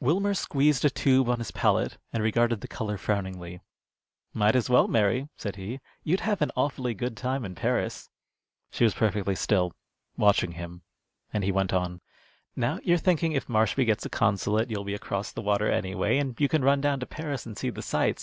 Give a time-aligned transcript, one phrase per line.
[0.00, 3.60] Wilmer squeezed a tube on his palette and regarded the color frowningly.
[4.34, 5.78] "Might as well, Mary," said he.
[6.02, 8.10] "You'd have an awfully good time in Paris."
[8.72, 9.72] She was perfectly still,
[10.16, 10.82] watching him,
[11.32, 12.00] and he went on:
[12.56, 16.34] "Now you're thinking if Marshby gets the consulate you'll be across the water anyway, and
[16.40, 18.16] you could run down to Paris and see the sights.